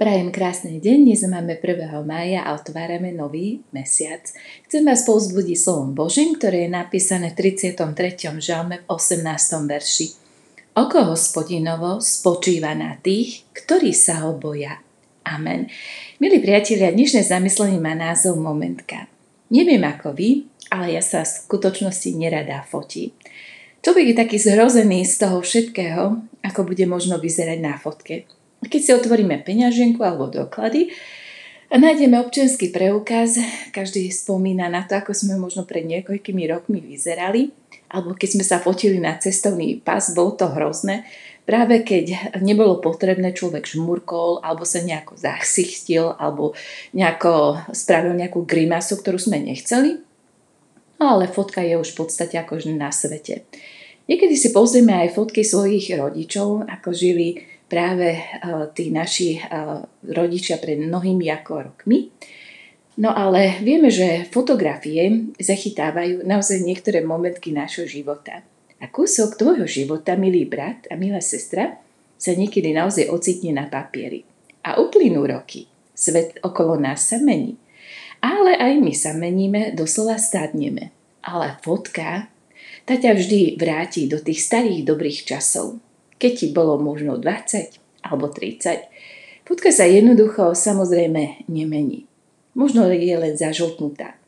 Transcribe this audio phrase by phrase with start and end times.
[0.00, 1.92] Prajem krásny deň, dnes máme 1.
[2.08, 4.24] mája a otvárame nový mesiac.
[4.64, 7.84] Chcem vás povzbudiť slovom Božím, ktoré je napísané v 33.
[8.40, 9.28] žalme v 18.
[9.68, 10.16] verši.
[10.72, 14.80] Oko hospodinovo spočíva na tých, ktorí sa ho boja.
[15.28, 15.68] Amen.
[16.16, 19.04] Milí priatelia, dnešné zamyslenie má názov Momentka.
[19.52, 23.12] Neviem ako vy, ale ja sa v skutočnosti nerada fotí.
[23.84, 28.39] Človek je taký zhrozený z toho všetkého, ako bude možno vyzerať na fotke.
[28.60, 30.92] Keď si otvoríme peňaženku alebo doklady
[31.72, 33.40] a nájdeme občianský preukaz,
[33.72, 37.56] každý spomína na to, ako sme možno pred niekoľkými rokmi vyzerali,
[37.88, 41.08] alebo keď sme sa fotili na cestovný pas, bolo to hrozné.
[41.48, 46.54] Práve keď nebolo potrebné, človek žmurkol, alebo sa nejako zachsichtil, alebo
[46.94, 49.98] nejako spravil nejakú grimasu, ktorú sme nechceli.
[51.00, 53.48] No ale fotka je už v podstate ako na svete.
[54.04, 58.22] Niekedy si pozrieme aj fotky svojich rodičov, ako žili práve eh,
[58.74, 59.46] tí naši eh,
[60.10, 62.10] rodičia pred mnohými ako rokmi.
[62.98, 68.42] No ale vieme, že fotografie zachytávajú naozaj niektoré momentky nášho života.
[68.82, 71.80] A kúsok tvojho života, milý brat a milá sestra,
[72.20, 74.26] sa niekedy naozaj ocitne na papieri.
[74.66, 75.64] A uplynú roky.
[75.96, 77.56] Svet okolo nás sa mení.
[78.20, 80.92] Ale aj my sa meníme, doslova stádneme.
[81.24, 82.28] Ale fotka,
[82.84, 85.80] tá ťa vždy vráti do tých starých dobrých časov
[86.20, 89.48] keď ti bolo možno 20 alebo 30.
[89.48, 92.06] Fotka sa jednoducho samozrejme nemení.
[92.52, 94.20] Možno je len zažltnutá.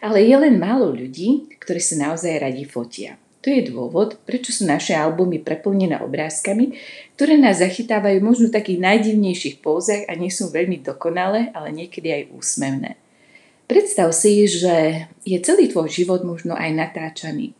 [0.00, 3.20] Ale je len málo ľudí, ktorí sa naozaj radi fotia.
[3.44, 6.80] To je dôvod, prečo sú naše albumy preplnené obrázkami,
[7.12, 12.08] ktoré nás zachytávajú možno v takých najdivnejších pózach a nie sú veľmi dokonalé, ale niekedy
[12.08, 12.96] aj úsmevné.
[13.68, 17.52] Predstav si, že je celý tvoj život možno aj natáčaný.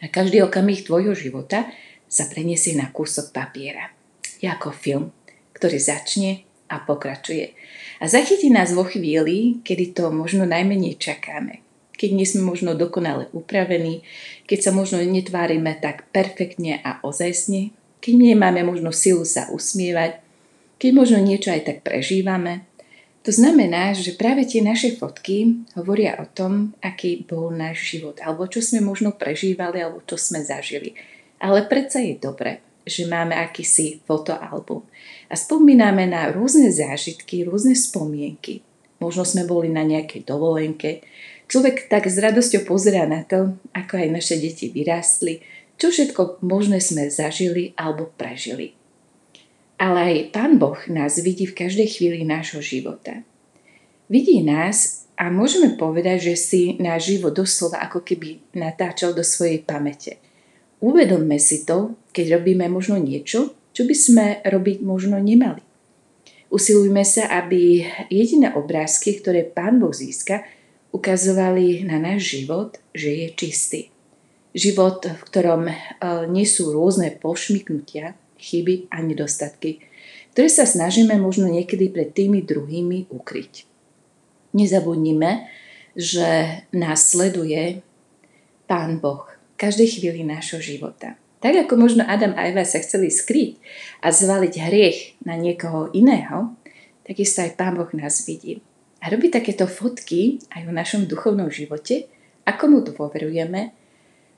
[0.00, 1.68] A každý okamih tvojho života
[2.14, 3.90] sa preniesie na kúsok papiera.
[4.38, 5.10] Je ako film,
[5.58, 7.58] ktorý začne a pokračuje.
[7.98, 11.66] A zachytí nás vo chvíli, kedy to možno najmenej čakáme.
[11.94, 14.06] Keď nie sme možno dokonale upravení,
[14.46, 20.22] keď sa možno netvárime tak perfektne a ozajstne, keď nemáme možno silu sa usmievať,
[20.78, 22.66] keď možno niečo aj tak prežívame.
[23.24, 28.44] To znamená, že práve tie naše fotky hovoria o tom, aký bol náš život, alebo
[28.44, 30.92] čo sme možno prežívali, alebo čo sme zažili.
[31.40, 34.84] Ale predsa je dobre, že máme akýsi fotoalbum
[35.28, 38.60] a spomíname na rôzne zážitky, rôzne spomienky.
[39.00, 41.04] Možno sme boli na nejakej dovolenke.
[41.48, 45.44] Človek tak s radosťou pozerá na to, ako aj naše deti vyrástli,
[45.76, 48.76] čo všetko možné sme zažili alebo prežili.
[49.74, 53.26] Ale aj Pán Boh nás vidí v každej chvíli nášho života.
[54.06, 59.60] Vidí nás a môžeme povedať, že si náš život doslova ako keby natáčal do svojej
[59.66, 60.22] pamäte.
[60.84, 65.64] Uvedomme si to, keď robíme možno niečo, čo by sme robiť možno nemali.
[66.52, 70.44] Usilujme sa, aby jediné obrázky, ktoré Pán Boh získa,
[70.92, 73.80] ukazovali na náš život, že je čistý.
[74.52, 75.74] Život, v ktorom e,
[76.28, 79.82] nie sú rôzne pošmyknutia, chyby a nedostatky,
[80.36, 83.66] ktoré sa snažíme možno niekedy pred tými druhými ukryť.
[84.52, 85.48] Nezabudnime,
[85.96, 87.82] že nás sleduje
[88.70, 89.34] Pán Boh
[89.64, 91.16] každej chvíli nášho života.
[91.40, 93.56] Tak ako možno Adam a Eva sa chceli skryť
[94.04, 96.52] a zvaliť hriech na niekoho iného,
[97.04, 98.60] takisto aj Pán Boh nás vidí.
[99.00, 102.08] A robí takéto fotky aj v našom duchovnom živote,
[102.44, 103.72] ako mu dôverujeme,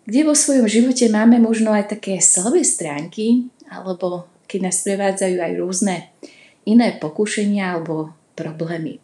[0.07, 5.53] kde vo svojom živote máme možno aj také slabé stránky, alebo keď nás prevádzajú aj
[5.59, 5.97] rôzne
[6.67, 9.03] iné pokušenia alebo problémy.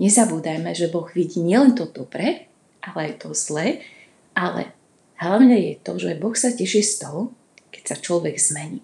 [0.00, 2.48] Nezabúdajme, že Boh vidí nielen to dobré,
[2.84, 3.84] ale aj to zlé,
[4.36, 4.72] ale
[5.22, 7.30] Hlavne je to, že Boh sa teší z toho,
[7.70, 8.82] keď sa človek zmení.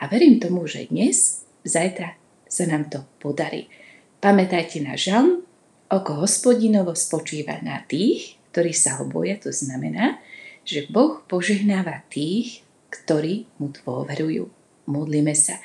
[0.00, 2.16] A verím tomu, že dnes, zajtra
[2.48, 3.68] sa nám to podarí.
[4.16, 5.44] Pamätajte na žalm,
[5.92, 10.24] oko hospodinovo spočíva na tých, ktorí sa ho boja, to znamená,
[10.64, 14.48] že Boh požehnáva tých, ktorí mu dôverujú.
[14.88, 15.60] Modlíme sa.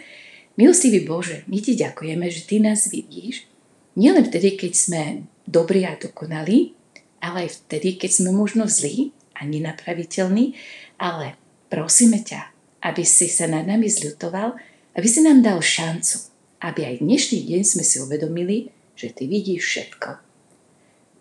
[0.60, 3.48] Milostivý Bože, my ti ďakujeme, že ty nás vidíš,
[3.96, 5.02] nielen vtedy, keď sme
[5.48, 6.76] dobrí a dokonalí,
[7.24, 10.54] ale aj vtedy, keď sme možno zlí a nenapraviteľný,
[11.00, 11.40] ale
[11.72, 12.42] prosíme ťa,
[12.84, 14.56] aby si sa nad nami zľutoval,
[15.00, 18.70] aby si nám dal šancu, aby aj dnešný deň sme si uvedomili,
[19.00, 20.10] že ty vidíš všetko.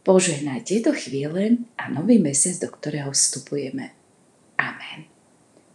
[0.03, 3.95] Požehnaj tieto chvíle a nový mesiac, do ktorého vstupujeme.
[4.59, 5.07] Amen.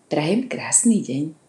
[0.09, 1.37] Prajem krásny deň.